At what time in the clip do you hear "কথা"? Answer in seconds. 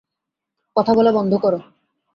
0.75-0.91